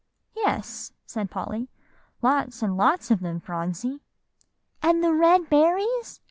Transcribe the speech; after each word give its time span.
"Yes," 0.35 0.93
said 1.05 1.29
Polly, 1.29 1.69
"lots 2.23 2.63
and 2.63 2.75
lots 2.75 3.11
of 3.11 3.19
them, 3.19 3.39
Phronsie." 3.39 4.01
"And 4.81 5.03
the 5.03 5.13
red 5.13 5.47
berries?" 5.47 6.19